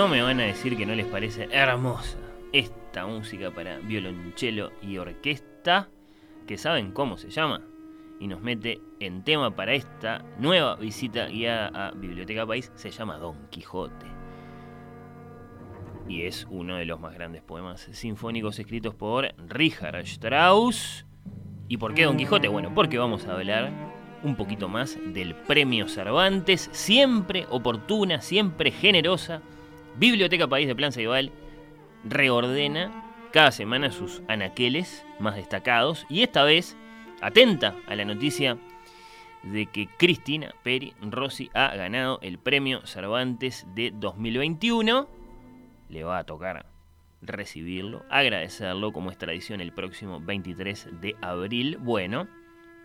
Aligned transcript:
No 0.00 0.08
me 0.08 0.22
van 0.22 0.40
a 0.40 0.44
decir 0.44 0.78
que 0.78 0.86
no 0.86 0.94
les 0.94 1.04
parece 1.04 1.46
hermosa 1.52 2.16
esta 2.54 3.04
música 3.04 3.50
para 3.50 3.80
violonchelo 3.80 4.72
y 4.80 4.96
orquesta, 4.96 5.90
que 6.46 6.56
saben 6.56 6.92
cómo 6.92 7.18
se 7.18 7.28
llama, 7.28 7.60
y 8.18 8.26
nos 8.26 8.40
mete 8.40 8.80
en 8.98 9.22
tema 9.24 9.54
para 9.54 9.74
esta 9.74 10.24
nueva 10.38 10.76
visita 10.76 11.26
guiada 11.26 11.88
a 11.88 11.90
Biblioteca 11.90 12.46
País, 12.46 12.72
se 12.76 12.90
llama 12.90 13.18
Don 13.18 13.46
Quijote. 13.50 14.06
Y 16.08 16.22
es 16.22 16.46
uno 16.48 16.76
de 16.76 16.86
los 16.86 16.98
más 16.98 17.12
grandes 17.12 17.42
poemas 17.42 17.86
sinfónicos 17.92 18.58
escritos 18.58 18.94
por 18.94 19.34
Richard 19.48 19.96
Strauss. 19.96 21.04
¿Y 21.68 21.76
por 21.76 21.92
qué 21.92 22.04
Don 22.04 22.16
Quijote? 22.16 22.48
Bueno, 22.48 22.72
porque 22.74 22.96
vamos 22.96 23.26
a 23.26 23.34
hablar 23.34 23.70
un 24.22 24.34
poquito 24.34 24.66
más 24.66 24.98
del 25.12 25.34
premio 25.34 25.88
Cervantes, 25.88 26.70
siempre 26.72 27.44
oportuna, 27.50 28.22
siempre 28.22 28.70
generosa 28.70 29.42
Biblioteca 29.96 30.48
País 30.48 30.66
de 30.66 30.74
Plan 30.74 30.92
Ceibal 30.92 31.32
reordena 32.04 33.04
cada 33.32 33.52
semana 33.52 33.92
sus 33.92 34.22
anaqueles 34.28 35.04
más 35.18 35.36
destacados 35.36 36.06
y 36.08 36.22
esta 36.22 36.44
vez 36.44 36.76
atenta 37.20 37.76
a 37.86 37.94
la 37.94 38.04
noticia 38.04 38.56
de 39.42 39.66
que 39.66 39.88
Cristina 39.98 40.54
Peri 40.62 40.94
Rossi 41.00 41.50
ha 41.54 41.74
ganado 41.76 42.18
el 42.22 42.38
premio 42.38 42.86
Cervantes 42.86 43.66
de 43.74 43.92
2021. 43.94 45.08
Le 45.88 46.04
va 46.04 46.18
a 46.18 46.24
tocar 46.24 46.66
recibirlo, 47.22 48.04
agradecerlo 48.10 48.92
como 48.92 49.10
es 49.10 49.18
tradición 49.18 49.60
el 49.60 49.72
próximo 49.72 50.20
23 50.20 51.00
de 51.00 51.16
abril. 51.20 51.78
Bueno, 51.78 52.28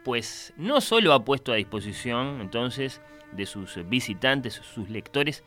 pues 0.04 0.54
no 0.58 0.82
solo 0.82 1.14
ha 1.14 1.26
puesto 1.26 1.52
a 1.52 1.56
disposición 1.56 2.40
entonces 2.42 3.02
de 3.32 3.46
sus 3.46 3.78
visitantes, 3.90 4.54
sus 4.54 4.90
lectores, 4.90 5.44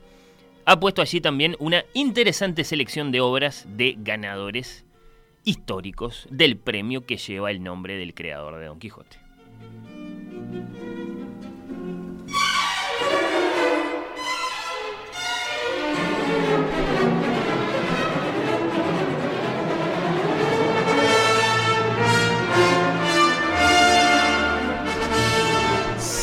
ha 0.64 0.78
puesto 0.78 1.02
allí 1.02 1.20
también 1.20 1.56
una 1.58 1.84
interesante 1.94 2.64
selección 2.64 3.12
de 3.12 3.20
obras 3.20 3.66
de 3.68 3.96
ganadores 3.98 4.84
históricos 5.44 6.26
del 6.30 6.56
premio 6.56 7.06
que 7.06 7.16
lleva 7.16 7.50
el 7.50 7.62
nombre 7.62 7.96
del 7.96 8.14
creador 8.14 8.58
de 8.58 8.66
Don 8.66 8.78
Quijote. 8.78 9.18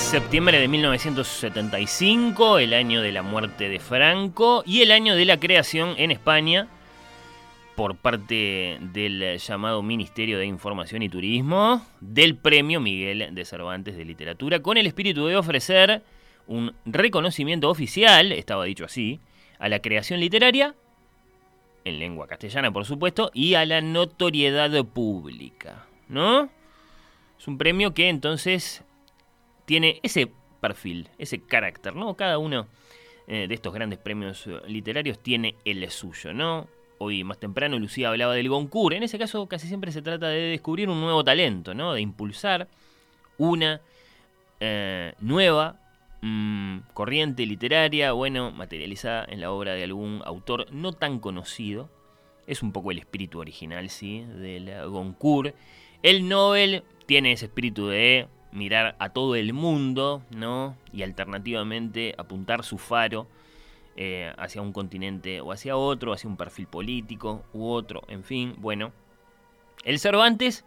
Septiembre 0.10 0.60
de 0.60 0.68
1975, 0.68 2.58
el 2.58 2.74
año 2.74 3.04
de 3.04 3.12
la 3.12 3.22
muerte 3.22 3.70
de 3.70 3.80
Franco 3.80 4.64
y 4.66 4.82
el 4.82 4.90
año 4.90 5.16
de 5.16 5.24
la 5.24 5.40
creación 5.40 5.94
en 5.98 6.10
España 6.10 6.68
por 7.76 7.96
parte 7.96 8.80
del 8.82 9.38
llamado 9.38 9.84
Ministerio 9.84 10.40
de 10.40 10.48
Información 10.48 11.04
y 11.04 11.10
Turismo 11.10 11.86
del 12.02 12.36
Premio 12.36 12.80
Miguel 12.80 13.36
de 13.36 13.46
Cervantes 13.46 13.96
de 13.98 14.04
Literatura 14.04 14.62
con 14.64 14.78
el 14.78 14.88
espíritu 14.88 15.28
de 15.28 15.36
ofrecer 15.36 16.02
un 16.48 16.74
reconocimiento 16.86 17.70
oficial, 17.70 18.32
estaba 18.32 18.66
dicho 18.66 18.86
así, 18.86 19.20
a 19.60 19.70
la 19.70 19.80
creación 19.80 20.20
literaria, 20.20 20.74
en 21.86 22.00
lengua 22.00 22.26
castellana 22.26 22.72
por 22.72 22.86
supuesto, 22.86 23.30
y 23.32 23.54
a 23.54 23.64
la 23.64 23.82
notoriedad 23.82 24.84
pública, 24.86 25.86
¿no? 26.08 26.50
Es 27.38 27.48
un 27.48 27.60
premio 27.60 27.94
que 27.94 28.10
entonces 28.10 28.84
tiene 29.70 30.00
ese 30.02 30.32
perfil, 30.62 31.10
ese 31.20 31.42
carácter, 31.44 31.96
¿no? 31.96 32.16
Cada 32.16 32.40
uno 32.40 32.66
eh, 33.28 33.46
de 33.48 33.54
estos 33.54 33.72
grandes 33.72 34.00
premios 34.00 34.50
literarios 34.66 35.20
tiene 35.20 35.58
el 35.64 35.88
suyo, 35.92 36.34
¿no? 36.34 36.68
Hoy 36.98 37.24
más 37.24 37.38
temprano 37.38 37.78
Lucía 37.78 38.10
hablaba 38.10 38.34
del 38.34 38.50
Goncourt. 38.50 38.96
En 38.96 39.04
ese 39.04 39.20
caso 39.20 39.46
casi 39.46 39.68
siempre 39.68 39.92
se 39.92 40.02
trata 40.02 40.30
de 40.30 40.40
descubrir 40.40 40.90
un 40.90 41.00
nuevo 41.00 41.24
talento, 41.24 41.76
¿no? 41.76 41.94
De 41.94 42.02
impulsar 42.02 42.68
una 43.38 43.80
eh, 44.60 45.14
nueva 45.20 45.80
mm, 46.24 46.80
corriente 46.96 47.46
literaria, 47.46 48.14
bueno, 48.14 48.50
materializada 48.50 49.28
en 49.30 49.40
la 49.40 49.52
obra 49.52 49.76
de 49.76 49.84
algún 49.84 50.24
autor 50.26 50.66
no 50.72 50.94
tan 50.94 51.20
conocido. 51.20 51.92
Es 52.48 52.64
un 52.64 52.72
poco 52.72 52.90
el 52.90 52.98
espíritu 52.98 53.38
original, 53.38 53.92
sí, 53.92 54.22
del 54.22 54.90
Goncourt. 54.90 55.54
El 56.02 56.28
Nobel 56.28 56.82
tiene 57.06 57.34
ese 57.34 57.46
espíritu 57.46 57.86
de 57.86 58.28
mirar 58.52 58.96
a 59.00 59.10
todo 59.10 59.36
el 59.36 59.54
mundo, 59.54 60.24
¿no? 60.36 60.76
Y 60.92 61.04
alternativamente 61.04 62.16
apuntar 62.18 62.64
su 62.64 62.78
faro 62.78 63.28
eh, 63.96 64.34
hacia 64.38 64.62
un 64.62 64.72
continente 64.72 65.42
o 65.42 65.52
hacia 65.52 65.76
otro, 65.76 66.14
hacia 66.14 66.30
un 66.30 66.38
perfil 66.38 66.68
político 66.68 67.44
u 67.54 67.70
otro, 67.70 68.04
en 68.08 68.24
fin, 68.24 68.56
bueno. 68.58 68.92
El 69.84 70.00
Cervantes 70.00 70.66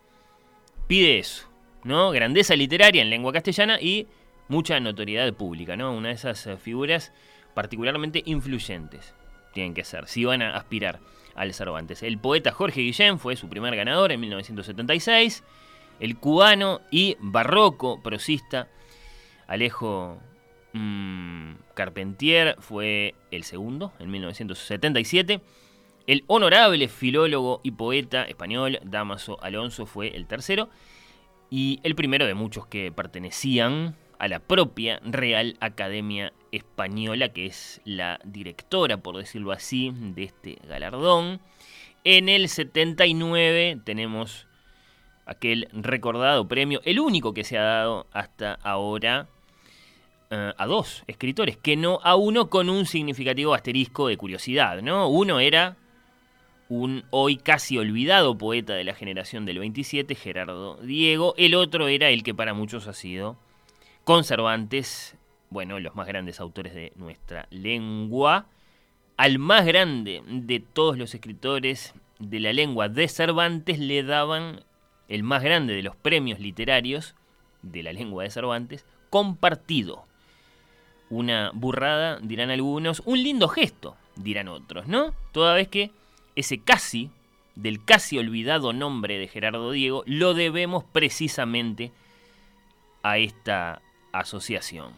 pide 0.87 1.19
eso, 1.19 1.49
¿no? 1.85 2.11
Grandeza 2.11 2.57
literaria 2.57 3.03
en 3.03 3.11
lengua 3.11 3.33
castellana 3.33 3.81
y 3.81 4.07
mucha 4.49 4.79
notoriedad 4.81 5.33
pública, 5.35 5.77
¿no? 5.77 5.93
Una 5.95 6.09
de 6.09 6.15
esas 6.15 6.47
eh, 6.47 6.57
figuras 6.57 7.13
particularmente 7.55 8.23
influyentes. 8.25 9.15
tienen 9.53 9.75
que 9.75 9.85
ser, 9.85 10.09
si 10.09 10.25
van 10.25 10.43
a 10.43 10.57
aspirar 10.57 11.01
al 11.35 11.53
Cervantes. 11.55 12.03
El 12.03 12.19
poeta 12.19 12.53
Jorge 12.53 12.83
Guillén 12.83 13.19
fue 13.19 13.37
su 13.37 13.49
primer 13.49 13.75
ganador 13.77 14.13
en 14.13 14.21
1976. 14.21 15.43
El 16.01 16.17
cubano 16.17 16.81
y 16.91 17.17
barroco 17.21 18.03
prosista 18.03 18.69
Alejo 19.47 20.19
mm, 20.73 21.53
Carpentier 21.75 22.57
fue 22.59 23.15
el 23.31 23.45
segundo 23.45 23.93
en 23.99 24.11
1977. 24.11 25.41
El 26.07 26.25
honorable 26.27 26.89
filólogo 26.89 27.61
y 27.63 27.73
poeta 27.73 28.25
español 28.25 28.81
Damaso 28.83 29.43
Alonso 29.43 29.87
fue 29.87 30.17
el 30.17 30.27
tercero. 30.27 30.69
Y 31.51 31.81
el 31.83 31.95
primero 31.95 32.27
de 32.27 32.35
muchos 32.35 32.67
que 32.67 32.91
pertenecían 32.91 33.95
a 34.19 34.29
la 34.29 34.39
propia 34.39 35.01
Real 35.05 35.57
Academia 35.61 36.33
Española, 36.51 37.31
que 37.31 37.47
es 37.47 37.81
la 37.85 38.21
directora, 38.25 38.97
por 38.97 39.17
decirlo 39.17 39.53
así, 39.53 39.93
de 39.95 40.23
este 40.23 40.59
galardón. 40.67 41.41
En 42.05 42.29
el 42.29 42.49
79 42.49 43.81
tenemos 43.85 44.47
aquel 45.33 45.69
recordado 45.73 46.47
premio, 46.47 46.81
el 46.85 47.01
único 47.01 47.35
que 47.35 47.45
se 47.45 47.59
ha 47.59 47.63
dado 47.63 48.07
hasta 48.13 48.55
ahora 48.63 49.29
eh, 50.31 50.53
a 50.57 50.67
dos 50.67 51.05
escritores, 51.07 51.57
que 51.57 51.77
no 51.77 52.01
a 52.03 52.17
uno 52.17 52.49
con 52.49 52.71
un 52.71 52.87
significativo 52.87 53.55
asterisco 53.55 54.09
de 54.09 54.17
curiosidad, 54.17 54.81
¿no? 54.81 55.09
Uno 55.09 55.41
era 55.41 55.77
un 56.69 57.05
hoy 57.11 57.37
casi 57.37 57.77
olvidado 57.77 58.39
poeta 58.39 58.73
de 58.73 58.85
la 58.85 58.95
generación 58.95 59.45
del 59.45 59.59
27, 59.59 60.15
Gerardo 60.15 60.77
Diego, 60.77 61.35
el 61.37 61.55
otro 61.55 61.89
era 61.89 62.09
el 62.09 62.23
que 62.23 62.33
para 62.33 62.55
muchos 62.55 62.87
ha 62.89 62.95
sido 62.95 63.37
conservantes, 64.05 65.17
bueno, 65.51 65.79
los 65.81 65.95
más 65.95 66.07
grandes 66.07 66.41
autores 66.41 66.75
de 66.75 66.93
nuestra 66.97 67.47
lengua, 67.51 68.47
al 69.19 69.39
más 69.39 69.67
grande 69.67 70.23
de 70.27 70.61
todos 70.61 70.97
los 70.97 71.15
escritores 71.15 71.95
de 72.19 72.41
la 72.41 72.53
lengua 72.53 72.89
de 72.89 73.09
Cervantes 73.09 73.79
le 73.79 74.03
daban 74.03 74.65
el 75.09 75.23
más 75.23 75.43
grande 75.43 75.75
de 75.75 75.83
los 75.83 75.97
premios 75.97 76.41
literarios 76.41 77.15
de 77.63 77.83
la 77.83 77.93
lengua 77.93 78.25
de 78.25 78.31
Cervantes, 78.31 78.85
compartido. 79.11 80.05
Una 81.11 81.51
burrada, 81.55 82.19
dirán 82.21 82.51
algunos, 82.51 83.03
un 83.05 83.23
lindo 83.23 83.49
gesto, 83.49 83.97
dirán 84.17 84.49
otros, 84.49 84.89
¿no? 84.89 85.15
Toda 85.33 85.55
vez 85.55 85.69
que 85.69 85.91
ese 86.37 86.59
casi, 86.59 87.11
del 87.55 87.85
casi 87.85 88.19
olvidado 88.19 88.73
nombre 88.73 89.19
de 89.19 89.29
Gerardo 89.29 89.71
Diego, 89.71 90.03
lo 90.07 90.33
debemos 90.33 90.85
precisamente 90.85 91.93
a 93.03 93.19
esta 93.19 93.83
asociación. 94.13 94.93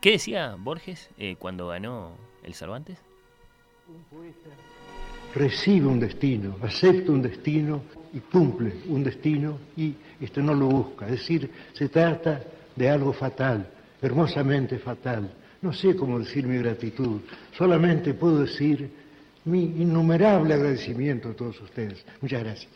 ¿Qué 0.00 0.12
decía 0.12 0.56
Borges 0.58 1.10
eh, 1.18 1.36
cuando 1.38 1.68
ganó 1.68 2.12
el 2.42 2.54
Cervantes? 2.54 2.98
Un 3.88 4.02
poeta 4.04 4.50
recibe 5.34 5.86
un 5.86 6.00
destino, 6.00 6.56
acepta 6.62 7.12
un 7.12 7.22
destino 7.22 7.82
y 8.12 8.20
cumple 8.20 8.74
un 8.88 9.02
destino 9.04 9.58
y 9.76 9.94
este 10.20 10.42
no 10.42 10.54
lo 10.54 10.66
busca. 10.66 11.06
Es 11.06 11.12
decir, 11.12 11.50
se 11.72 11.88
trata 11.88 12.42
de 12.76 12.88
algo 12.88 13.12
fatal, 13.12 13.68
hermosamente 14.00 14.78
fatal. 14.78 15.32
No 15.60 15.72
sé 15.72 15.94
cómo 15.94 16.18
decir 16.18 16.46
mi 16.46 16.58
gratitud, 16.58 17.20
solamente 17.56 18.14
puedo 18.14 18.40
decir 18.40 18.90
mi 19.44 19.62
innumerable 19.62 20.54
agradecimiento 20.54 21.30
a 21.30 21.34
todos 21.34 21.60
ustedes. 21.60 22.04
Muchas 22.20 22.42
gracias. 22.42 22.72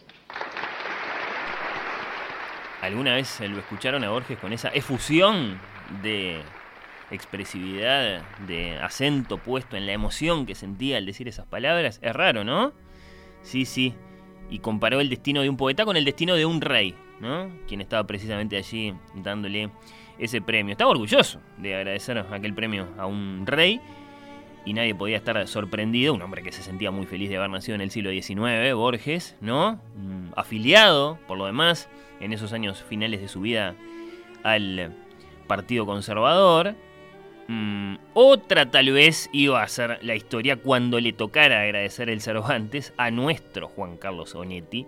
¿Alguna 2.81 3.15
vez 3.15 3.41
lo 3.41 3.59
escucharon 3.59 4.05
a 4.05 4.11
Borges 4.11 4.39
con 4.39 4.53
esa 4.53 4.69
efusión 4.69 5.59
de 6.03 6.41
expresividad, 7.11 8.23
de 8.47 8.79
acento 8.79 9.39
puesto 9.39 9.77
en 9.77 9.87
la 9.87 9.93
emoción 9.93 10.47
que 10.47 10.55
sentía 10.55 10.99
al 10.99 11.07
decir 11.07 11.27
esas 11.27 11.47
palabras? 11.47 11.99
Es 12.03 12.15
raro, 12.15 12.45
¿no? 12.45 12.73
Sí, 13.43 13.65
sí. 13.65 13.95
Y 14.51 14.61
comparó 14.61 15.01
el 15.01 15.09
destino 15.09 15.43
de 15.43 15.49
un 15.49 15.57
poeta 15.57 15.85
con 15.85 15.97
el 15.97 16.05
destino 16.05 16.35
de 16.35 16.47
un 16.47 16.61
rey, 16.61 16.95
¿no? 17.21 17.51
Quien 17.67 17.81
estaba 17.81 18.07
precisamente 18.07 18.57
allí 18.57 18.95
dándole 19.15 19.71
ese 20.19 20.41
premio. 20.41 20.73
Estaba 20.73 20.91
orgulloso 20.91 21.41
de 21.59 21.75
agradecer 21.75 22.19
aquel 22.19 22.55
premio 22.55 22.89
a 22.99 23.07
un 23.07 23.45
rey 23.47 23.81
y 24.67 24.73
nadie 24.73 24.95
podía 24.95 25.17
estar 25.17 25.47
sorprendido, 25.47 26.13
un 26.13 26.23
hombre 26.23 26.43
que 26.43 26.53
se 26.53 26.63
sentía 26.63 26.91
muy 26.91 27.07
feliz 27.07 27.31
de 27.31 27.37
haber 27.37 27.51
nacido 27.51 27.77
en 27.77 27.81
el 27.81 27.91
siglo 27.91 28.11
XIX, 28.11 28.75
Borges, 28.75 29.37
¿no? 29.41 29.81
Mm, 29.95 30.33
afiliado, 30.35 31.19
por 31.29 31.39
lo 31.39 31.47
demás, 31.47 31.89
en 32.21 32.33
esos 32.33 32.53
años 32.53 32.83
finales 32.83 33.21
de 33.21 33.29
su 33.29 33.41
vida 33.41 33.77
al 34.43 34.93
Partido 35.47 35.87
Conservador. 35.87 36.75
Mm, 37.49 37.97
otra 38.15 38.71
tal 38.71 38.93
vez 38.93 39.29
iba 39.33 39.63
a 39.63 39.69
ser 39.69 39.99
la 40.03 40.17
historia 40.17 40.57
cuando 40.57 40.99
le 40.99 41.13
tocara 41.13 41.63
agradecer 41.63 42.11
el 42.11 42.21
Cervantes 42.21 42.93
a 42.97 43.11
nuestro 43.11 43.69
Juan 43.69 43.97
Carlos 43.97 44.35
Onetti, 44.35 44.87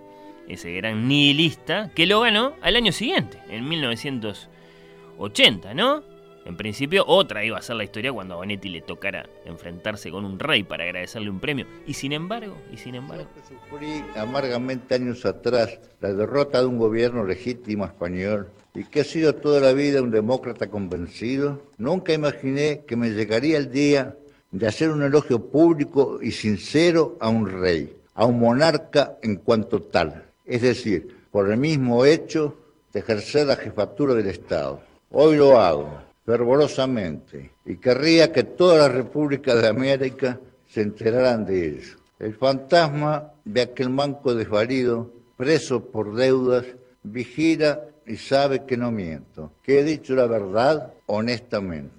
ese 0.48 0.72
gran 0.72 1.06
nihilista, 1.06 1.90
que 1.94 2.06
lo 2.06 2.20
ganó 2.20 2.54
al 2.62 2.76
año 2.76 2.92
siguiente, 2.92 3.38
en 3.48 3.68
1980, 3.68 5.74
¿no? 5.74 6.02
En 6.48 6.56
principio, 6.56 7.04
otra 7.06 7.44
iba 7.44 7.58
a 7.58 7.62
ser 7.62 7.76
la 7.76 7.84
historia 7.84 8.10
cuando 8.10 8.32
a 8.32 8.36
Bonetti 8.38 8.70
le 8.70 8.80
tocara 8.80 9.28
enfrentarse 9.44 10.10
con 10.10 10.24
un 10.24 10.38
rey 10.38 10.62
para 10.62 10.84
agradecerle 10.84 11.28
un 11.28 11.40
premio. 11.40 11.66
Y 11.86 11.92
sin 11.92 12.14
embargo, 12.14 12.56
y 12.72 12.78
sin 12.78 12.94
embargo. 12.94 13.26
Sufrí 13.46 14.02
amargamente 14.16 14.94
años 14.94 15.26
atrás 15.26 15.78
la 16.00 16.14
derrota 16.14 16.60
de 16.60 16.66
un 16.66 16.78
gobierno 16.78 17.22
legítimo 17.24 17.84
español 17.84 18.50
y 18.78 18.84
que 18.84 19.00
he 19.00 19.04
sido 19.04 19.34
toda 19.34 19.58
la 19.58 19.72
vida 19.72 20.00
un 20.00 20.12
demócrata 20.12 20.68
convencido. 20.68 21.60
Nunca 21.78 22.12
imaginé 22.12 22.84
que 22.86 22.94
me 22.94 23.10
llegaría 23.10 23.58
el 23.58 23.72
día 23.72 24.14
de 24.52 24.68
hacer 24.68 24.90
un 24.90 25.02
elogio 25.02 25.46
público 25.46 26.20
y 26.22 26.30
sincero 26.30 27.16
a 27.18 27.28
un 27.28 27.50
rey, 27.50 27.96
a 28.14 28.24
un 28.24 28.38
monarca 28.38 29.18
en 29.20 29.34
cuanto 29.36 29.82
tal. 29.82 30.26
Es 30.46 30.62
decir, 30.62 31.08
por 31.32 31.50
el 31.50 31.58
mismo 31.58 32.04
hecho 32.04 32.56
de 32.92 33.00
ejercer 33.00 33.48
la 33.48 33.56
jefatura 33.56 34.14
del 34.14 34.28
Estado. 34.28 34.80
Hoy 35.10 35.36
lo 35.36 35.60
hago 35.60 35.98
fervorosamente 36.24 37.50
y 37.66 37.78
querría 37.78 38.30
que 38.32 38.44
toda 38.44 38.78
la 38.78 38.88
República 38.88 39.56
de 39.56 39.66
América 39.66 40.38
se 40.68 40.82
enteraran 40.82 41.44
de 41.44 41.66
ello. 41.66 41.96
El 42.20 42.34
fantasma 42.34 43.32
de 43.44 43.62
aquel 43.62 43.90
manco 43.90 44.36
desvalido, 44.36 45.10
preso 45.36 45.84
por 45.84 46.14
deudas, 46.14 46.64
vigila 47.02 47.80
y 48.08 48.16
sabe 48.16 48.64
que 48.64 48.76
no 48.76 48.90
miento, 48.90 49.52
que 49.62 49.80
he 49.80 49.84
dicho 49.84 50.14
la 50.14 50.26
verdad 50.26 50.94
honestamente. 51.06 51.94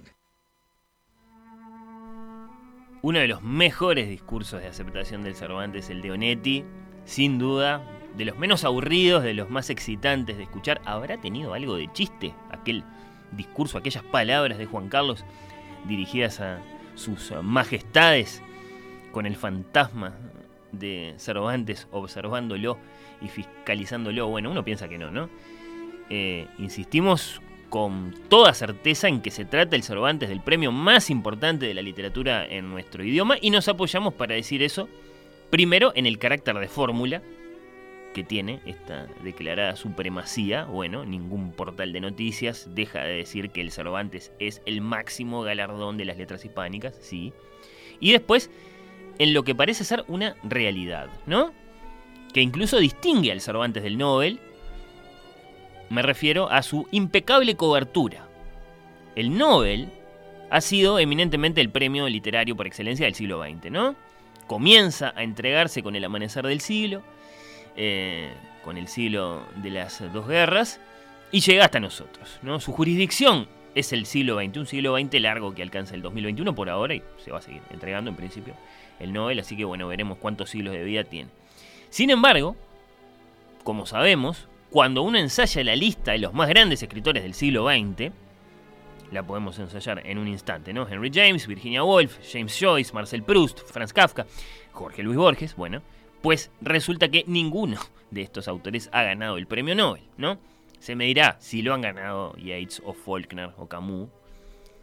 Uno 3.02 3.20
de 3.20 3.28
los 3.28 3.42
mejores 3.42 4.10
discursos 4.10 4.62
de 4.62 4.68
aceptación 4.68 5.24
del 5.24 5.36
Cervantes, 5.36 5.90
el 5.90 6.02
de 6.02 6.12
Onetti, 6.12 6.66
sin 7.06 7.38
duda, 7.38 7.81
de 8.18 8.26
los 8.26 8.38
menos 8.38 8.66
aburridos, 8.66 9.24
de 9.24 9.33
los 9.33 9.50
más 9.50 9.69
excitantes 9.69 10.36
de 10.36 10.44
escuchar, 10.44 10.81
habrá 10.83 11.22
tenido 11.22 11.54
algo 11.54 11.76
de 11.76 11.92
chiste 11.94 12.33
aquel 12.52 12.83
discurso, 13.31 13.78
aquellas 13.78 14.04
palabras 14.04 14.57
de 14.57 14.66
Juan 14.66 14.90
Carlos 14.90 15.24
dirigidas 15.88 16.42
a 16.42 16.60
sus 16.95 17.31
majestades 17.42 18.42
con 19.12 19.26
el 19.26 19.36
fantasma 19.36 20.16
de 20.72 21.14
Cervantes 21.18 21.88
observándolo 21.92 22.78
y 23.22 23.28
fiscalizándolo. 23.30 24.28
Bueno, 24.28 24.52
uno 24.52 24.66
piensa 24.66 24.90
que 24.90 24.98
no, 24.98 25.10
¿no? 25.12 25.30
Eh, 26.09 26.47
insistimos 26.57 27.42
con 27.69 28.16
toda 28.30 28.54
certeza 28.54 29.07
en 29.07 29.21
que 29.21 29.31
se 29.31 29.45
trata 29.45 29.75
el 29.75 29.83
Cervantes 29.83 30.30
del 30.30 30.42
premio 30.42 30.71
más 30.71 31.09
importante 31.09 31.68
de 31.68 31.73
la 31.73 31.81
literatura 31.81 32.45
en 32.45 32.69
nuestro 32.69 33.04
idioma 33.04 33.37
y 33.39 33.51
nos 33.51 33.68
apoyamos 33.68 34.16
para 34.16 34.35
decir 34.35 34.63
eso, 34.63 34.89
primero 35.49 35.92
en 35.95 36.06
el 36.06 36.18
carácter 36.18 36.57
de 36.57 36.68
fórmula, 36.68 37.21
que 38.13 38.23
tiene 38.23 38.59
esta 38.66 39.07
declarada 39.23 39.75
supremacía, 39.75 40.66
bueno, 40.66 41.06
ningún 41.06 41.51
portal 41.51 41.94
de 41.94 42.01
noticias 42.01 42.68
deja 42.73 43.04
de 43.04 43.13
decir 43.13 43.51
que 43.51 43.61
el 43.61 43.71
Cervantes 43.71 44.31
es 44.39 44.61
el 44.66 44.81
máximo 44.81 45.44
galardón 45.44 45.97
de 45.97 46.06
las 46.06 46.18
letras 46.18 46.44
hispánicas, 46.44 46.97
sí. 47.01 47.33
Y 47.99 48.11
después, 48.11 48.49
en 49.19 49.33
lo 49.33 49.44
que 49.44 49.54
parece 49.54 49.83
ser 49.83 50.06
una 50.07 50.35
realidad, 50.44 51.09
¿no? 51.28 51.54
Que 52.33 52.42
incluso 52.42 52.80
distingue 52.80 53.31
al 53.31 53.42
Cervantes 53.42 53.83
del 53.83 53.97
Nobel, 53.97 54.39
me 55.90 56.02
refiero 56.02 56.50
a 56.52 56.62
su 56.62 56.88
impecable 56.92 57.56
cobertura. 57.56 58.28
El 59.16 59.38
Nobel 59.38 59.90
ha 60.50 60.62
sido 60.62 61.00
eminentemente 61.00 61.62
el 61.62 61.69
premio 61.69 62.08
literario 62.08 62.56
por 62.56 62.68
excelencia 62.68 63.06
del 63.06 63.16
siglo 63.16 63.44
XX, 63.44 63.72
¿no? 63.72 63.96
Comienza 64.48 65.14
a 65.16 65.24
entregarse 65.24 65.84
con 65.84 65.96
el 65.96 66.04
amanecer 66.04 66.46
del 66.46 66.62
siglo, 66.62 67.04
eh, 67.76 68.31
con 68.64 68.78
el 68.78 68.88
siglo 68.88 69.44
de 69.58 69.69
las 69.69 70.02
dos 70.12 70.28
guerras, 70.28 70.80
y 71.31 71.42
llega 71.42 71.66
hasta 71.66 71.80
nosotros. 71.80 72.40
¿no? 72.42 72.60
Su 72.60 72.72
jurisdicción 72.72 73.48
es 73.76 73.94
el 73.94 74.06
siglo 74.06 74.40
XX, 74.40 74.58
un 74.58 74.66
siglo 74.66 74.98
XX 74.98 75.22
largo 75.22 75.54
que 75.54 75.62
alcanza 75.62 75.96
el 75.96 76.02
2021 76.02 76.56
por 76.56 76.69
ahora 76.69 76.96
y 76.96 77.04
se 77.24 77.31
va 77.31 77.38
a 77.38 77.42
seguir 77.42 77.62
entregando 77.69 78.10
en 78.10 78.16
principio 78.16 78.56
el 79.00 79.14
Nobel, 79.14 79.40
así 79.40 79.56
que 79.56 79.64
bueno, 79.64 79.88
veremos 79.88 80.18
cuántos 80.18 80.50
siglos 80.50 80.74
de 80.74 80.84
vida 80.84 81.04
tiene. 81.04 81.30
Sin 81.90 82.10
embargo, 82.10 82.56
como 83.64 83.86
sabemos, 83.86 84.49
cuando 84.69 85.02
uno 85.02 85.18
ensaya 85.18 85.64
la 85.64 85.76
lista 85.76 86.11
de 86.11 86.19
los 86.19 86.33
más 86.33 86.47
grandes 86.47 86.81
escritores 86.83 87.23
del 87.23 87.33
siglo 87.33 87.68
XX, 87.68 88.11
la 89.11 89.23
podemos 89.23 89.57
ensayar 89.57 90.06
en 90.06 90.18
un 90.19 90.28
instante, 90.28 90.73
¿no? 90.73 90.88
Henry 90.88 91.09
James, 91.11 91.47
Virginia 91.47 91.83
Woolf, 91.83 92.19
James 92.31 92.56
Joyce, 92.59 92.94
Marcel 92.94 93.23
Proust, 93.23 93.61
Franz 93.66 93.94
Kafka, 93.94 94.28
Jorge 94.71 95.02
Luis 95.02 95.18
Borges, 95.18 95.56
bueno, 95.56 95.81
pues 96.21 96.52
resulta 96.61 97.09
que 97.09 97.23
ninguno 97.28 97.80
de 98.11 98.21
estos 98.21 98.47
autores 98.47 98.90
ha 98.92 99.04
ganado 99.04 99.38
el 99.38 99.47
premio 99.47 99.73
Nobel, 99.73 100.04
¿no? 100.18 100.38
Se 100.80 100.95
me 100.95 101.06
dirá 101.06 101.38
si 101.40 101.61
lo 101.61 101.73
han 101.73 101.81
ganado 101.81 102.35
Yates 102.38 102.81
o 102.85 102.94
Faulkner 102.94 103.52
o 103.57 103.68
Camus 103.68 104.09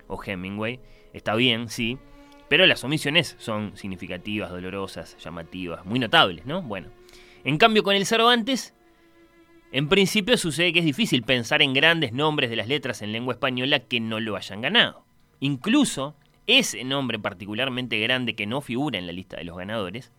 o 0.09 0.23
Hemingway. 0.23 0.81
Está 1.13 1.35
bien, 1.35 1.69
sí, 1.69 1.99
pero 2.49 2.67
las 2.67 2.85
omisiones 2.85 3.37
son 3.39 3.77
significativas, 3.77 4.51
dolorosas, 4.51 5.17
llamativas, 5.19 5.85
muy 5.87 5.99
notables, 5.99 6.45
¿no? 6.45 6.63
Bueno, 6.63 6.89
en 7.45 7.59
cambio 7.59 7.83
con 7.83 7.95
el 7.95 8.07
Cervantes, 8.07 8.75
en 9.73 9.89
principio 9.89 10.37
sucede 10.37 10.73
que 10.73 10.79
es 10.79 10.85
difícil 10.85 11.23
pensar 11.23 11.63
en 11.63 11.75
grandes 11.75 12.13
nombres 12.13 12.51
de 12.51 12.57
las 12.57 12.69
letras 12.69 13.03
en 13.03 13.13
lengua 13.13 13.35
española 13.35 13.81
que 13.81 14.01
no 14.01 14.21
lo 14.21 14.37
hayan 14.37 14.61
ganado. 14.61 15.05
Incluso 15.41 16.15
ese 16.47 16.85
nombre 16.85 17.19
particularmente 17.19 17.99
grande 17.99 18.35
que 18.35 18.47
no 18.47 18.61
figura 18.61 18.99
en 18.99 19.07
la 19.07 19.13
lista 19.13 19.37
de 19.37 19.45
los 19.45 19.57
ganadores, 19.57 20.13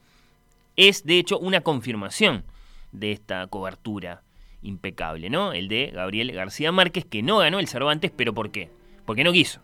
es 0.75 1.05
de 1.05 1.17
hecho 1.17 1.39
una 1.39 1.61
confirmación 1.61 2.43
de 2.91 3.11
esta 3.11 3.47
cobertura 3.47 4.21
impecable, 4.61 5.29
¿no? 5.29 5.53
El 5.53 5.67
de 5.67 5.91
Gabriel 5.93 6.31
García 6.31 6.71
Márquez, 6.71 7.05
que 7.05 7.23
no 7.23 7.37
ganó 7.37 7.59
el 7.59 7.67
Cervantes, 7.67 8.11
pero 8.15 8.33
¿por 8.33 8.51
qué? 8.51 8.69
Porque 9.05 9.23
no 9.23 9.31
quiso. 9.31 9.61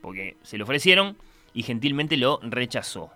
Porque 0.00 0.36
se 0.42 0.58
lo 0.58 0.64
ofrecieron 0.64 1.16
y 1.52 1.62
gentilmente 1.62 2.16
lo 2.16 2.40
rechazó. 2.42 3.10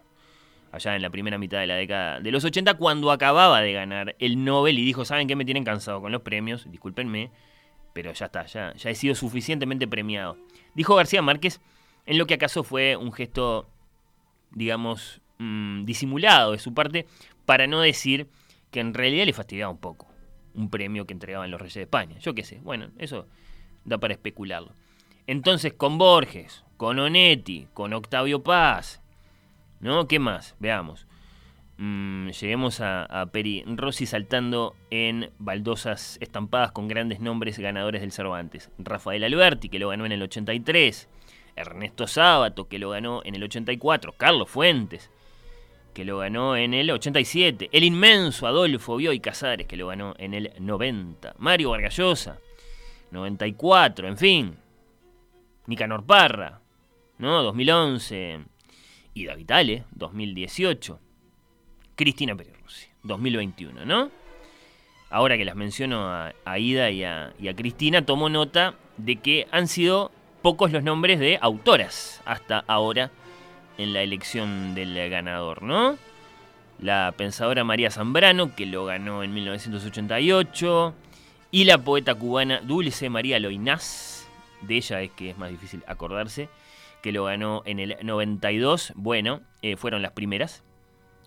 Allá 0.71 0.97
en 0.97 1.03
la 1.03 1.11
primera 1.11 1.39
mitad 1.39 1.61
de 1.61 1.67
la 1.67 1.77
década 1.77 2.21
de 2.21 2.31
los 2.31 2.45
80, 2.45 2.75
cuando 2.75 3.11
acababa 3.11 3.61
de 3.61 3.73
ganar 3.73 4.17
el 4.19 4.45
Nobel 4.45 4.79
y 4.79 4.85
dijo, 4.85 5.05
¿saben 5.05 5.27
qué 5.27 5.37
me 5.37 5.45
tienen 5.45 5.65
cansado 5.65 6.01
con 6.01 6.13
los 6.13 6.23
premios? 6.23 6.71
Discúlpenme, 6.71 7.31
pero 7.95 8.13
ya 8.13 8.27
está, 8.27 8.45
ya, 8.47 8.75
ya 8.75 8.91
he 8.91 8.95
sido 8.95 9.15
suficientemente 9.15 9.89
premiado. 9.89 10.37
Dijo 10.75 10.95
García 10.95 11.23
Márquez 11.23 11.61
en 12.09 12.17
lo 12.17 12.27
que 12.27 12.35
acaso 12.35 12.65
fue 12.65 12.97
un 12.97 13.13
gesto, 13.13 13.69
digamos, 14.51 15.21
mm, 15.39 15.85
disimulado 15.85 16.53
de 16.53 16.59
su 16.59 16.73
parte, 16.73 17.07
para 17.45 17.67
no 17.67 17.81
decir 17.81 18.29
que 18.71 18.81
en 18.81 18.95
realidad 18.95 19.27
le 19.27 19.33
fastidiaba 19.33 19.71
un 19.71 19.79
poco 19.79 20.09
un 20.55 20.71
premio 20.71 21.07
que 21.07 21.13
entregaban 21.13 21.51
los 21.51 21.61
Reyes 21.61 21.75
de 21.75 21.83
España. 21.83 22.19
Yo 22.19 22.35
qué 22.35 22.45
sé, 22.45 22.61
bueno, 22.63 22.89
eso 22.99 23.27
da 23.85 23.99
para 23.99 24.15
especularlo. 24.15 24.73
Entonces, 25.27 25.75
con 25.75 25.99
Borges, 25.99 26.65
con 26.77 26.99
Onetti, 26.99 27.69
con 27.75 27.93
Octavio 27.93 28.43
Paz, 28.43 29.03
¿no? 29.81 30.09
¿Qué 30.09 30.19
más? 30.19 30.57
Veamos. 30.59 31.07
Mm, 31.77 32.31
lleguemos 32.31 32.81
a, 32.81 33.05
a, 33.05 33.27
Peri 33.27 33.63
Rossi 33.67 34.07
saltando 34.07 34.75
en 34.91 35.31
baldosas 35.39 36.19
estampadas 36.21 36.73
con 36.73 36.89
grandes 36.89 37.21
nombres 37.21 37.59
ganadores 37.59 38.01
del 38.01 38.13
Cervantes. 38.13 38.71
Rafael 38.79 39.23
Alberti, 39.23 39.69
que 39.69 39.79
lo 39.79 39.89
ganó 39.89 40.05
en 40.07 40.13
el 40.13 40.23
83. 40.23 41.09
Ernesto 41.55 42.07
Sábato, 42.07 42.69
que 42.69 42.79
lo 42.79 42.91
ganó 42.91 43.23
en 43.25 43.35
el 43.35 43.43
84. 43.45 44.13
Carlos 44.17 44.51
Fuentes, 44.51 45.11
que 45.95 46.05
lo 46.05 46.19
ganó 46.19 46.57
en 46.57 46.75
el 46.75 46.91
87. 46.91 47.71
El 47.73 47.85
inmenso 47.85 48.47
Adolfo 48.47 48.97
Bioy 48.97 49.21
Casares, 49.21 49.67
que 49.67 49.77
lo 49.77 49.89
ganó 49.89 50.15
en 50.19 50.35
el 50.35 50.53
90. 50.59 51.35
Mario 51.39 51.71
Vargallosa, 51.71 52.39
94, 53.11 54.09
en 54.09 54.17
fin. 54.17 54.57
Nicanor 55.67 56.05
Parra, 56.07 56.61
¿no? 57.19 57.43
2011. 57.43 58.45
Ida 59.19 59.35
Vitale, 59.35 59.85
2018. 59.93 61.01
Cristina 61.97 62.37
Pérez 62.37 62.59
2021, 63.03 63.85
¿no? 63.85 64.11
Ahora 65.11 65.37
que 65.37 65.45
las 65.45 65.57
menciono 65.57 66.09
a, 66.11 66.59
Ida 66.59 66.91
y 66.91 67.03
a, 67.03 67.33
y 67.41 67.49
a 67.49 67.57
Cristina, 67.57 68.05
tomo 68.05 68.29
nota 68.29 68.75
de 68.97 69.17
que 69.17 69.49
han 69.51 69.67
sido 69.67 70.13
pocos 70.43 70.71
los 70.71 70.83
nombres 70.83 71.19
de 71.19 71.39
autoras 71.41 72.21
hasta 72.25 72.61
ahora 72.67 73.11
en 73.79 73.93
la 73.93 74.03
elección 74.03 74.75
del 74.75 75.09
ganador, 75.09 75.63
¿no? 75.63 75.97
La 76.79 77.13
pensadora 77.17 77.65
María 77.65 77.91
Zambrano, 77.91 78.55
que 78.55 78.67
lo 78.67 78.85
ganó 78.85 79.23
en 79.23 79.33
1988, 79.35 80.95
y 81.51 81.65
la 81.65 81.79
poeta 81.79 82.15
cubana 82.15 82.61
Dulce 82.61 83.09
María 83.09 83.41
Loinás, 83.41 84.29
de 84.61 84.77
ella 84.77 85.01
es 85.01 85.11
que 85.13 85.31
es 85.31 85.39
más 85.39 85.51
difícil 85.51 85.83
acordarse, 85.87 86.49
que 87.03 87.13
lo 87.13 87.25
ganó 87.25 87.63
en 87.65 87.79
el 87.79 87.97
92, 88.03 88.93
bueno, 88.97 89.41
eh, 89.63 89.77
fueron 89.77 90.03
las 90.03 90.13
primeras. 90.13 90.65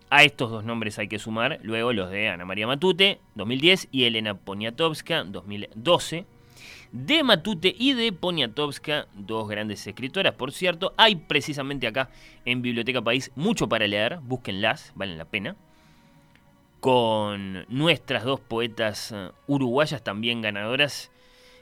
A 0.10 0.24
estos 0.24 0.52
dos 0.52 0.66
nombres 0.66 1.00
hay 1.00 1.08
que 1.08 1.20
sumar 1.20 1.60
luego 1.64 1.94
los 1.94 2.12
de 2.12 2.28
Ana 2.28 2.46
María 2.46 2.68
Matute, 2.68 3.20
2010, 3.36 3.88
y 3.92 4.04
Elena 4.04 4.36
Poniatowska, 4.36 5.24
2012 5.24 6.26
de 6.92 7.24
Matute 7.24 7.74
y 7.78 7.94
de 7.94 8.12
Poniatowska, 8.12 9.08
dos 9.14 9.48
grandes 9.48 9.86
escritoras, 9.88 10.34
por 10.34 10.52
cierto. 10.52 10.94
Hay 10.98 11.16
precisamente 11.16 11.88
acá 11.88 12.10
en 12.46 12.62
Biblioteca 12.62 13.02
País 13.02 13.32
mucho 13.36 13.70
para 13.70 13.88
leer, 13.88 14.20
búsquenlas, 14.22 14.92
valen 14.96 15.18
la 15.18 15.26
pena. 15.26 15.56
Con 16.80 17.66
nuestras 17.70 18.24
dos 18.24 18.40
poetas 18.40 19.12
eh, 19.12 19.30
uruguayas 19.48 20.04
también 20.04 20.42
ganadoras, 20.42 21.11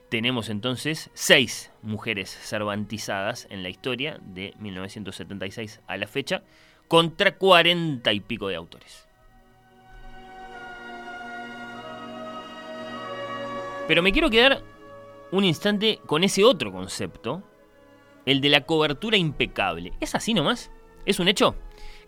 tenemos 0.10 0.50
entonces 0.50 1.10
seis 1.14 1.72
mujeres 1.82 2.30
cervantizadas 2.30 3.48
en 3.50 3.64
la 3.64 3.70
historia 3.70 4.20
de 4.22 4.54
1976 4.60 5.82
a 5.88 5.98
la 5.98 6.08
fecha, 6.08 6.44
contra 6.88 7.38
cuarenta 7.38 8.12
y 8.14 8.20
pico 8.20 8.48
de 8.48 8.56
autores. 8.56 9.08
Pero 13.88 14.04
me 14.04 14.12
quiero 14.12 14.30
quedar 14.30 14.62
un 15.32 15.44
instante 15.44 16.00
con 16.06 16.24
ese 16.24 16.44
otro 16.44 16.72
concepto, 16.72 17.44
el 18.26 18.42
de 18.42 18.50
la 18.50 18.62
cobertura 18.62 19.18
impecable. 19.18 19.94
¿Es 20.00 20.16
así 20.16 20.34
nomás? 20.34 20.72
¿Es 21.06 21.20
un 21.20 21.28
hecho? 21.28 21.56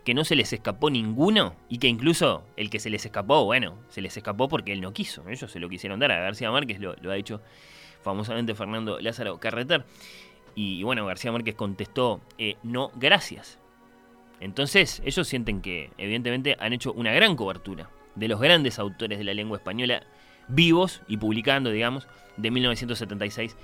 Que 0.04 0.14
no 0.14 0.24
se 0.24 0.36
les 0.36 0.52
escapó 0.52 0.90
ninguno 0.90 1.56
y 1.68 1.78
que 1.78 1.88
incluso 1.88 2.44
el 2.56 2.70
que 2.70 2.78
se 2.78 2.90
les 2.90 3.04
escapó, 3.04 3.44
bueno, 3.44 3.78
se 3.88 4.00
les 4.00 4.16
escapó 4.16 4.48
porque 4.48 4.72
él 4.72 4.80
no 4.80 4.92
quiso. 4.92 5.28
Ellos 5.28 5.50
se 5.50 5.60
lo 5.60 5.68
quisieron 5.68 5.98
dar 6.00 6.12
a 6.12 6.20
García 6.20 6.50
Márquez, 6.50 6.80
lo, 6.80 7.10
ha 7.10 7.14
dicho 7.14 7.40
famosamente 8.02 8.54
Fernando 8.54 8.98
Lázaro 9.00 9.38
Carreter. 9.38 9.84
Y, 10.54 10.82
bueno, 10.82 11.06
García 11.06 11.32
Márquez 11.32 11.54
contestó, 11.54 12.20
eh, 12.38 12.56
no, 12.62 12.90
gracias. 12.96 13.58
Entonces, 14.40 15.00
ellos 15.04 15.26
sienten 15.26 15.62
que, 15.62 15.90
evidentemente, 15.96 16.56
han 16.58 16.72
hecho 16.72 16.92
una 16.92 17.12
gran 17.12 17.36
cobertura 17.36 17.88
de 18.14 18.28
los 18.28 18.40
grandes 18.40 18.78
autores 18.78 19.18
de 19.18 19.24
la 19.24 19.34
lengua 19.34 19.56
española 19.56 20.02
vivos 20.48 21.00
y 21.08 21.16
publicando, 21.16 21.70
digamos, 21.70 22.06
de 22.36 22.50
1976 22.50 23.56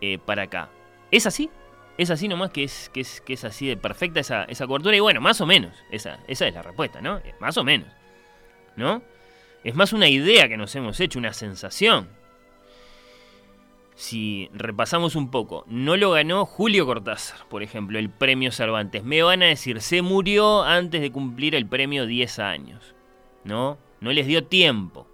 eh, 0.00 0.18
para 0.18 0.44
acá. 0.44 0.70
¿Es 1.10 1.26
así? 1.26 1.50
Es 1.98 2.10
así 2.10 2.26
nomás 2.26 2.50
que 2.50 2.64
es, 2.64 2.90
que 2.92 3.00
es, 3.00 3.20
que 3.20 3.34
es 3.34 3.44
así 3.44 3.68
de 3.68 3.76
perfecta 3.76 4.20
esa, 4.20 4.44
esa 4.44 4.66
cobertura. 4.66 4.96
Y 4.96 5.00
bueno, 5.00 5.20
más 5.20 5.40
o 5.40 5.46
menos. 5.46 5.76
Esa, 5.90 6.18
esa 6.26 6.48
es 6.48 6.54
la 6.54 6.62
respuesta, 6.62 7.00
¿no? 7.00 7.18
Eh, 7.18 7.34
más 7.38 7.56
o 7.58 7.64
menos. 7.64 7.88
¿No? 8.76 9.02
Es 9.62 9.74
más 9.74 9.92
una 9.92 10.08
idea 10.08 10.48
que 10.48 10.56
nos 10.56 10.74
hemos 10.74 10.98
hecho, 10.98 11.18
una 11.18 11.32
sensación. 11.32 12.08
Si 14.02 14.50
repasamos 14.52 15.14
un 15.14 15.30
poco, 15.30 15.64
no 15.68 15.96
lo 15.96 16.10
ganó 16.10 16.44
Julio 16.44 16.86
Cortázar, 16.86 17.46
por 17.48 17.62
ejemplo, 17.62 18.00
el 18.00 18.10
premio 18.10 18.50
Cervantes. 18.50 19.04
Me 19.04 19.22
van 19.22 19.44
a 19.44 19.46
decir, 19.46 19.80
se 19.80 20.02
murió 20.02 20.64
antes 20.64 21.00
de 21.00 21.12
cumplir 21.12 21.54
el 21.54 21.68
premio 21.68 22.04
10 22.04 22.40
años. 22.40 22.96
¿No? 23.44 23.78
No 24.00 24.10
les 24.10 24.26
dio 24.26 24.42
tiempo. 24.42 25.06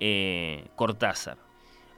Eh, 0.00 0.64
Cortázar 0.76 1.36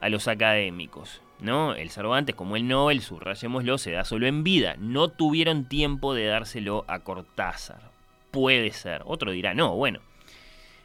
a 0.01 0.09
los 0.09 0.27
académicos. 0.27 1.23
¿no? 1.39 1.77
El 1.77 1.91
Cervantes, 1.91 2.35
como 2.35 2.57
el 2.57 2.67
Nobel, 2.67 3.01
subrayémoslo, 3.01 3.79
se 3.79 3.93
da 3.93 4.03
solo 4.03 4.27
en 4.27 4.43
vida. 4.43 4.75
No 4.81 5.07
tuvieron 5.07 5.69
tiempo 5.69 6.15
de 6.15 6.27
dárselo 6.27 6.85
a 6.89 7.05
Cortázar. 7.05 7.93
Puede 8.33 8.73
ser. 8.73 9.03
Otro 9.05 9.31
dirá, 9.31 9.55
no, 9.55 9.77
bueno. 9.77 10.01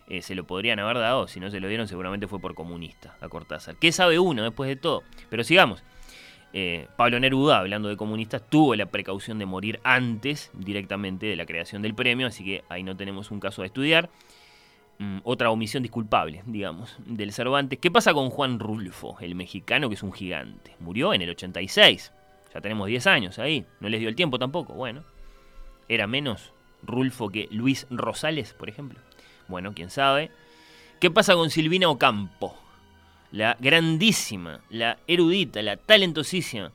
Eh, 0.07 0.21
se 0.21 0.35
lo 0.35 0.45
podrían 0.45 0.79
haber 0.79 0.97
dado, 0.97 1.27
si 1.27 1.39
no 1.39 1.49
se 1.49 1.59
lo 1.59 1.67
dieron 1.67 1.87
seguramente 1.87 2.27
fue 2.27 2.39
por 2.39 2.53
comunista 2.53 3.15
a 3.21 3.29
Cortázar. 3.29 3.75
¿Qué 3.75 3.91
sabe 3.91 4.19
uno 4.19 4.43
después 4.43 4.67
de 4.67 4.75
todo? 4.75 5.03
Pero 5.29 5.43
sigamos. 5.43 5.83
Eh, 6.53 6.87
Pablo 6.97 7.19
Neruda, 7.19 7.59
hablando 7.59 7.87
de 7.87 7.95
comunistas, 7.95 8.41
tuvo 8.49 8.75
la 8.75 8.87
precaución 8.87 9.39
de 9.39 9.45
morir 9.45 9.79
antes 9.83 10.51
directamente 10.53 11.25
de 11.25 11.37
la 11.37 11.45
creación 11.45 11.81
del 11.81 11.95
premio, 11.95 12.27
así 12.27 12.43
que 12.43 12.63
ahí 12.67 12.83
no 12.83 12.97
tenemos 12.97 13.31
un 13.31 13.39
caso 13.39 13.61
a 13.61 13.65
estudiar. 13.65 14.09
Mm, 14.99 15.19
otra 15.23 15.49
omisión 15.49 15.81
disculpable, 15.81 16.43
digamos, 16.45 16.95
del 17.05 17.31
Cervantes. 17.31 17.79
¿Qué 17.79 17.89
pasa 17.89 18.13
con 18.13 18.29
Juan 18.29 18.59
Rulfo, 18.59 19.17
el 19.21 19.33
mexicano 19.35 19.87
que 19.87 19.95
es 19.95 20.03
un 20.03 20.11
gigante? 20.11 20.75
Murió 20.79 21.13
en 21.13 21.21
el 21.21 21.29
86. 21.31 22.11
Ya 22.53 22.61
tenemos 22.61 22.87
10 22.87 23.07
años 23.07 23.39
ahí. 23.39 23.65
No 23.79 23.89
les 23.89 23.99
dio 23.99 24.09
el 24.09 24.15
tiempo 24.15 24.37
tampoco. 24.37 24.73
Bueno, 24.73 25.03
era 25.87 26.05
menos 26.05 26.53
Rulfo 26.83 27.29
que 27.29 27.47
Luis 27.49 27.87
Rosales, 27.89 28.53
por 28.53 28.69
ejemplo. 28.69 28.99
Bueno, 29.51 29.73
quién 29.75 29.91
sabe. 29.91 30.31
¿Qué 30.99 31.11
pasa 31.11 31.35
con 31.35 31.51
Silvina 31.51 31.87
Ocampo? 31.89 32.57
La 33.31 33.55
grandísima, 33.59 34.61
la 34.69 34.97
erudita, 35.07 35.61
la 35.61 35.77
talentosísima 35.77 36.71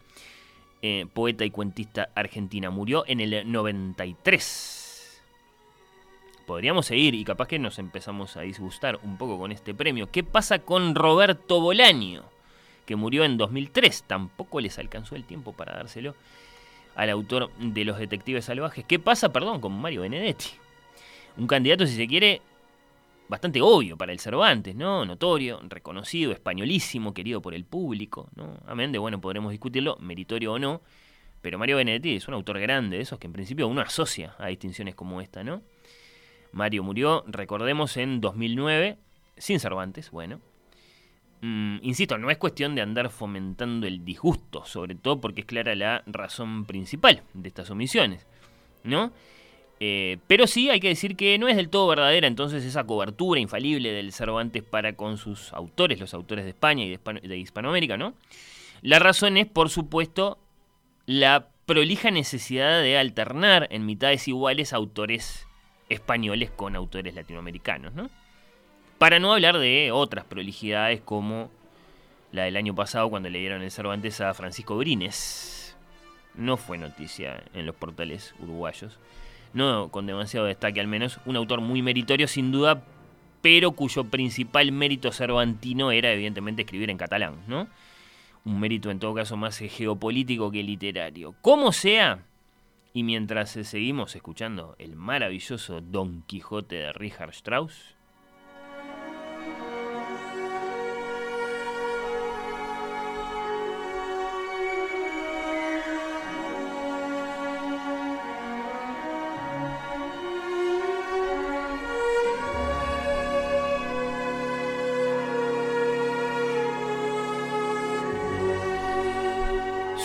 eh, 0.80 1.06
poeta 1.12 1.44
y 1.44 1.50
cuentista 1.50 2.10
argentina. 2.14 2.70
Murió 2.70 3.04
en 3.08 3.20
el 3.20 3.50
93 3.50 4.84
podríamos 6.46 6.86
seguir 6.86 7.16
y 7.16 7.24
capaz 7.24 7.48
que 7.48 7.58
nos 7.58 7.80
empezamos 7.80 8.36
a 8.36 8.42
disgustar 8.42 9.00
un 9.02 9.18
poco 9.18 9.36
con 9.36 9.50
este 9.50 9.74
premio. 9.74 10.08
¿Qué 10.12 10.22
pasa 10.22 10.60
con 10.60 10.94
Roberto 10.94 11.60
Bolaño? 11.60 12.22
que 12.86 12.96
murió 12.96 13.24
en 13.24 13.36
2003. 13.36 14.04
Tampoco 14.04 14.60
les 14.60 14.78
alcanzó 14.78 15.16
el 15.16 15.24
tiempo 15.24 15.52
para 15.52 15.74
dárselo 15.74 16.14
al 16.94 17.10
autor 17.10 17.50
de 17.58 17.84
Los 17.84 17.98
Detectives 17.98 18.46
Salvajes. 18.46 18.84
¿Qué 18.86 18.98
pasa, 18.98 19.32
perdón, 19.32 19.60
con 19.60 19.78
Mario 19.78 20.02
Benedetti? 20.02 20.50
Un 21.36 21.46
candidato, 21.46 21.86
si 21.86 21.96
se 21.96 22.06
quiere, 22.06 22.40
bastante 23.28 23.60
obvio 23.60 23.96
para 23.96 24.12
el 24.12 24.20
Cervantes, 24.20 24.74
¿no? 24.74 25.04
Notorio, 25.04 25.60
reconocido, 25.68 26.32
españolísimo, 26.32 27.12
querido 27.12 27.42
por 27.42 27.54
el 27.54 27.64
público, 27.64 28.28
¿no? 28.36 28.58
Amén 28.66 28.92
de, 28.92 28.98
bueno, 28.98 29.20
podremos 29.20 29.50
discutirlo, 29.50 29.96
meritorio 30.00 30.52
o 30.52 30.58
no, 30.58 30.82
pero 31.42 31.58
Mario 31.58 31.76
Benedetti 31.76 32.16
es 32.16 32.28
un 32.28 32.34
autor 32.34 32.60
grande, 32.60 32.96
de 32.96 33.02
esos 33.02 33.18
que 33.18 33.26
en 33.26 33.32
principio 33.32 33.68
uno 33.68 33.80
asocia 33.80 34.34
a 34.38 34.48
distinciones 34.48 34.94
como 34.94 35.20
esta, 35.20 35.44
¿no? 35.44 35.62
Mario 36.52 36.82
murió, 36.82 37.24
recordemos, 37.26 37.96
en 37.96 38.20
2009, 38.20 38.98
sin 39.36 39.60
Cervantes, 39.60 40.10
bueno. 40.10 40.40
Mm, 41.42 41.78
insisto, 41.82 42.16
no 42.16 42.30
es 42.30 42.38
cuestión 42.38 42.74
de 42.74 42.80
andar 42.80 43.10
fomentando 43.10 43.86
el 43.86 44.04
disgusto, 44.04 44.64
sobre 44.64 44.94
todo 44.94 45.20
porque 45.20 45.42
es 45.42 45.46
clara 45.46 45.74
la 45.74 46.02
razón 46.06 46.64
principal 46.64 47.22
de 47.34 47.48
estas 47.48 47.70
omisiones, 47.70 48.26
¿no? 48.84 49.12
Eh, 49.78 50.18
pero 50.26 50.46
sí 50.46 50.70
hay 50.70 50.80
que 50.80 50.88
decir 50.88 51.16
que 51.16 51.36
no 51.38 51.48
es 51.48 51.56
del 51.56 51.68
todo 51.68 51.86
verdadera 51.86 52.26
entonces 52.26 52.64
esa 52.64 52.84
cobertura 52.84 53.40
infalible 53.40 53.92
del 53.92 54.12
Cervantes 54.12 54.62
para 54.62 54.94
con 54.94 55.18
sus 55.18 55.52
autores, 55.52 56.00
los 56.00 56.14
autores 56.14 56.44
de 56.44 56.50
España 56.50 56.84
y 56.84 56.96
de, 56.96 57.36
Hispanoamérica, 57.36 57.98
¿no? 57.98 58.14
La 58.80 58.98
razón 58.98 59.36
es, 59.36 59.46
por 59.46 59.68
supuesto, 59.68 60.38
la 61.04 61.48
prolija 61.66 62.10
necesidad 62.10 62.80
de 62.80 62.96
alternar 62.96 63.66
en 63.70 63.84
mitades 63.84 64.28
iguales 64.28 64.72
autores 64.72 65.46
españoles 65.90 66.50
con 66.50 66.74
autores 66.74 67.14
latinoamericanos, 67.14 67.92
¿no? 67.92 68.08
Para 68.98 69.18
no 69.18 69.34
hablar 69.34 69.58
de 69.58 69.90
otras 69.92 70.24
prolijidades 70.24 71.02
como 71.02 71.50
la 72.32 72.44
del 72.44 72.56
año 72.56 72.74
pasado 72.74 73.10
cuando 73.10 73.28
le 73.28 73.40
dieron 73.40 73.62
el 73.62 73.70
Cervantes 73.70 74.22
a 74.22 74.32
Francisco 74.32 74.78
Brines. 74.78 75.76
No 76.34 76.56
fue 76.56 76.78
noticia 76.78 77.42
en 77.52 77.66
los 77.66 77.74
portales 77.74 78.34
uruguayos 78.38 78.98
no 79.56 79.88
con 79.90 80.06
demasiado 80.06 80.46
destaque 80.46 80.80
al 80.80 80.86
menos, 80.86 81.18
un 81.24 81.34
autor 81.34 81.60
muy 81.60 81.82
meritorio 81.82 82.28
sin 82.28 82.52
duda, 82.52 82.82
pero 83.40 83.72
cuyo 83.72 84.04
principal 84.04 84.70
mérito 84.70 85.10
cervantino 85.10 85.90
era 85.90 86.12
evidentemente 86.12 86.62
escribir 86.62 86.90
en 86.90 86.98
catalán, 86.98 87.42
¿no? 87.48 87.66
Un 88.44 88.60
mérito 88.60 88.90
en 88.90 89.00
todo 89.00 89.14
caso 89.14 89.36
más 89.36 89.58
geopolítico 89.58 90.50
que 90.50 90.62
literario. 90.62 91.34
Como 91.40 91.72
sea, 91.72 92.20
y 92.92 93.02
mientras 93.02 93.50
seguimos 93.50 94.14
escuchando 94.14 94.76
el 94.78 94.94
maravilloso 94.94 95.80
Don 95.80 96.22
Quijote 96.22 96.76
de 96.76 96.92
Richard 96.92 97.30
Strauss, 97.30 97.95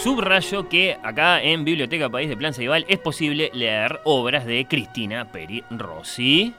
Subrayo 0.01 0.67
que 0.67 0.97
acá 1.03 1.43
en 1.43 1.63
Biblioteca 1.63 2.09
País 2.09 2.27
de 2.27 2.35
Plan 2.35 2.55
Ceibal 2.55 2.85
es 2.87 2.97
posible 2.97 3.51
leer 3.53 4.01
obras 4.03 4.47
de 4.47 4.65
Cristina 4.65 5.31
Peri 5.31 5.63
Rossi. 5.69 6.55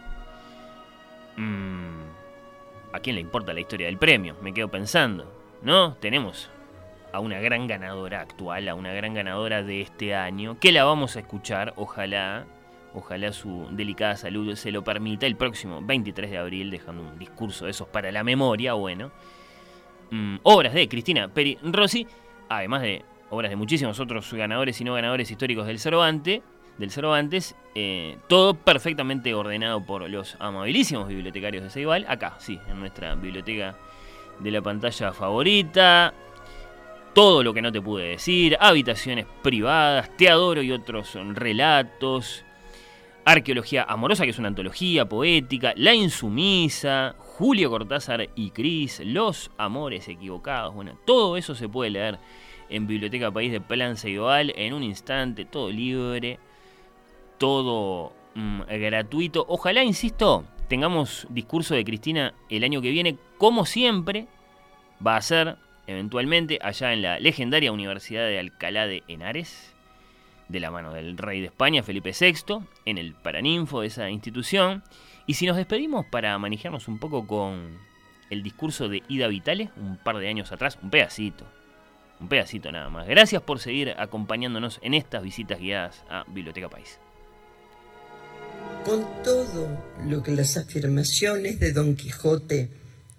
Mm, 1.36 2.02
¿A 2.92 3.00
quién 3.00 3.16
le 3.16 3.20
importa 3.20 3.52
la 3.52 3.58
historia 3.58 3.88
del 3.88 3.98
premio? 3.98 4.36
Me 4.42 4.54
quedo 4.54 4.68
pensando. 4.68 5.26
¿No? 5.60 5.94
Tenemos 5.94 6.50
a 7.12 7.18
una 7.18 7.40
gran 7.40 7.66
ganadora 7.66 8.20
actual, 8.20 8.68
a 8.68 8.76
una 8.76 8.92
gran 8.92 9.12
ganadora 9.12 9.64
de 9.64 9.80
este 9.80 10.14
año, 10.14 10.56
que 10.60 10.70
la 10.70 10.84
vamos 10.84 11.16
a 11.16 11.20
escuchar, 11.20 11.74
ojalá, 11.74 12.46
ojalá 12.94 13.32
su 13.32 13.66
delicada 13.72 14.14
salud 14.14 14.54
se 14.54 14.70
lo 14.70 14.84
permita, 14.84 15.26
el 15.26 15.34
próximo 15.34 15.80
23 15.82 16.30
de 16.30 16.38
abril, 16.38 16.70
dejando 16.70 17.02
un 17.02 17.18
discurso 17.18 17.64
de 17.64 17.72
esos 17.72 17.88
para 17.88 18.12
la 18.12 18.22
memoria, 18.22 18.74
bueno. 18.74 19.10
Mm, 20.12 20.36
obras 20.44 20.74
de 20.74 20.88
Cristina 20.88 21.26
Peri 21.26 21.58
Rossi, 21.60 22.06
además 22.48 22.82
de 22.82 23.04
obras 23.32 23.50
de 23.50 23.56
muchísimos 23.56 23.98
otros 23.98 24.30
ganadores 24.34 24.78
y 24.78 24.84
no 24.84 24.92
ganadores 24.92 25.30
históricos 25.30 25.66
del 25.66 25.78
Cervantes, 25.78 26.42
del 26.76 26.90
Cervantes, 26.90 27.56
eh, 27.74 28.18
todo 28.28 28.52
perfectamente 28.52 29.32
ordenado 29.32 29.82
por 29.82 30.08
los 30.10 30.36
amabilísimos 30.38 31.08
bibliotecarios 31.08 31.64
de 31.64 31.70
Ceibal, 31.70 32.04
acá, 32.08 32.36
sí, 32.38 32.60
en 32.68 32.78
nuestra 32.78 33.14
biblioteca 33.14 33.74
de 34.38 34.50
la 34.50 34.60
pantalla 34.60 35.12
favorita. 35.12 36.12
Todo 37.14 37.42
lo 37.42 37.54
que 37.54 37.62
no 37.62 37.72
te 37.72 37.80
pude 37.80 38.08
decir, 38.08 38.56
habitaciones 38.60 39.24
privadas, 39.42 40.14
Te 40.18 40.28
adoro 40.28 40.60
y 40.60 40.70
otros 40.70 41.14
relatos, 41.32 42.44
Arqueología 43.24 43.84
amorosa, 43.84 44.24
que 44.24 44.30
es 44.30 44.38
una 44.38 44.48
antología 44.48 45.08
poética, 45.08 45.72
La 45.76 45.94
insumisa, 45.94 47.14
Julio 47.18 47.70
Cortázar 47.70 48.28
y 48.34 48.50
Cris, 48.50 49.00
Los 49.04 49.50
amores 49.56 50.06
equivocados, 50.08 50.74
bueno, 50.74 50.98
todo 51.06 51.38
eso 51.38 51.54
se 51.54 51.68
puede 51.68 51.90
leer 51.90 52.18
en 52.72 52.86
Biblioteca 52.86 53.30
País 53.30 53.52
de 53.52 53.60
Plan 53.60 53.96
Ceibal 53.96 54.52
en 54.56 54.72
un 54.72 54.82
instante, 54.82 55.44
todo 55.44 55.70
libre, 55.70 56.38
todo 57.38 58.12
mm, 58.34 58.62
gratuito. 58.62 59.44
Ojalá, 59.48 59.84
insisto, 59.84 60.44
tengamos 60.68 61.26
discurso 61.28 61.74
de 61.74 61.84
Cristina 61.84 62.34
el 62.48 62.64
año 62.64 62.80
que 62.80 62.90
viene, 62.90 63.18
como 63.36 63.66
siempre, 63.66 64.26
va 65.06 65.16
a 65.16 65.22
ser 65.22 65.58
eventualmente 65.86 66.58
allá 66.62 66.94
en 66.94 67.02
la 67.02 67.20
legendaria 67.20 67.72
Universidad 67.72 68.26
de 68.26 68.38
Alcalá 68.38 68.86
de 68.86 69.02
Henares, 69.06 69.74
de 70.48 70.60
la 70.60 70.70
mano 70.70 70.94
del 70.94 71.18
rey 71.18 71.40
de 71.40 71.46
España, 71.46 71.82
Felipe 71.82 72.12
VI, 72.18 72.64
en 72.86 72.96
el 72.96 73.14
Paraninfo 73.14 73.82
de 73.82 73.88
esa 73.88 74.08
institución. 74.08 74.82
Y 75.26 75.34
si 75.34 75.46
nos 75.46 75.56
despedimos 75.56 76.06
para 76.06 76.38
manejarnos 76.38 76.88
un 76.88 76.98
poco 76.98 77.26
con 77.26 77.78
el 78.30 78.42
discurso 78.42 78.88
de 78.88 79.02
Ida 79.08 79.28
Vitale, 79.28 79.70
un 79.76 79.98
par 79.98 80.16
de 80.16 80.28
años 80.28 80.52
atrás, 80.52 80.78
un 80.82 80.88
pedacito, 80.88 81.46
un 82.22 82.28
pedacito 82.28 82.70
nada 82.70 82.88
más. 82.88 83.06
Gracias 83.08 83.42
por 83.42 83.58
seguir 83.58 83.94
acompañándonos 83.98 84.78
en 84.82 84.94
estas 84.94 85.22
visitas 85.22 85.58
guiadas 85.58 86.02
a 86.08 86.24
Biblioteca 86.28 86.68
País. 86.68 86.98
Con 88.84 89.04
todo 89.22 89.68
lo 90.06 90.22
que 90.22 90.30
las 90.32 90.56
afirmaciones 90.56 91.58
de 91.58 91.72
Don 91.72 91.96
Quijote, 91.96 92.70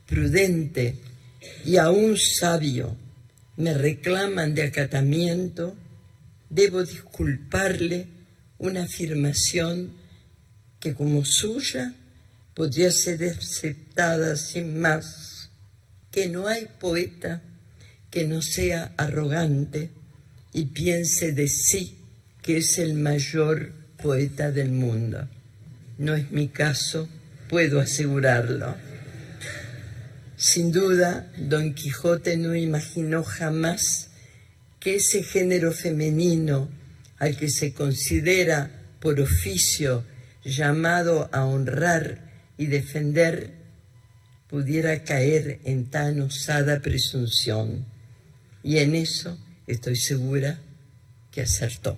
prudente 0.08 0.98
y 1.66 1.78
aún 1.78 2.18
sabio, 2.18 2.96
me 3.58 3.74
reclaman 3.74 4.56
de 4.56 4.64
acatamiento, 4.64 5.76
debo 6.50 6.84
disculparle 6.84 8.08
una 8.58 8.84
afirmación 8.84 9.92
que 10.80 10.94
como 10.94 11.26
suya 11.26 11.94
podría 12.54 12.92
ser 12.92 13.24
aceptada 13.24 14.36
sin 14.38 14.80
más, 14.80 15.50
que 16.12 16.30
no 16.30 16.48
hay 16.48 16.68
poeta 16.80 17.42
que 18.14 18.28
no 18.28 18.44
sea 18.44 18.94
arrogante 18.96 19.90
y 20.54 20.66
piense 20.66 21.32
de 21.32 21.48
sí 21.48 21.98
que 22.44 22.58
es 22.58 22.78
el 22.78 22.94
mayor 22.94 23.72
poeta 24.00 24.52
del 24.52 24.70
mundo. 24.70 25.28
No 25.98 26.14
es 26.14 26.30
mi 26.30 26.50
caso, 26.50 27.10
puedo 27.50 27.80
asegurarlo. 27.80 28.76
Sin 30.38 30.72
duda, 30.72 31.32
Don 31.40 31.74
Quijote 31.74 32.38
no 32.38 32.56
imaginó 32.56 33.24
jamás 33.24 34.12
que 34.80 34.98
ese 34.98 35.24
género 35.24 35.72
femenino 35.72 36.70
al 37.18 37.36
que 37.36 37.50
se 37.50 37.74
considera 37.74 38.70
por 39.00 39.20
oficio 39.20 40.04
llamado 40.46 41.32
a 41.32 41.46
honrar 41.46 42.20
y 42.60 42.68
defender 42.68 43.54
pudiera 44.48 45.04
caer 45.04 45.62
en 45.64 45.90
tan 45.90 46.22
osada 46.22 46.80
presunción. 46.80 47.92
Y 48.64 48.78
en 48.78 48.96
eso 48.96 49.38
estoy 49.68 49.98
segura 49.98 50.60
que 51.32 51.42
acertó. 51.42 51.98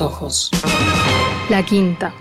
Ojos. 0.00 0.50
La 1.48 1.64
quinta. 1.64 2.14